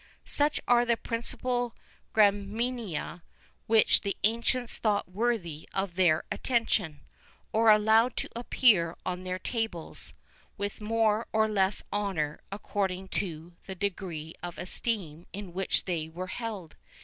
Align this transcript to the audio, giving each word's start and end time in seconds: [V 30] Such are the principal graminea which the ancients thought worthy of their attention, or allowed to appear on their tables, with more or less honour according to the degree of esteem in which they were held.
[V 0.01 0.07
30] 0.25 0.31
Such 0.31 0.59
are 0.67 0.83
the 0.83 0.97
principal 0.97 1.75
graminea 2.11 3.21
which 3.67 4.01
the 4.01 4.17
ancients 4.23 4.77
thought 4.77 5.07
worthy 5.11 5.69
of 5.75 5.93
their 5.93 6.23
attention, 6.31 7.01
or 7.53 7.69
allowed 7.69 8.17
to 8.17 8.27
appear 8.35 8.97
on 9.05 9.25
their 9.25 9.37
tables, 9.37 10.15
with 10.57 10.81
more 10.81 11.27
or 11.31 11.47
less 11.47 11.83
honour 11.93 12.39
according 12.51 13.09
to 13.09 13.55
the 13.67 13.75
degree 13.75 14.33
of 14.41 14.57
esteem 14.57 15.27
in 15.33 15.53
which 15.53 15.85
they 15.85 16.09
were 16.09 16.25
held. 16.25 16.77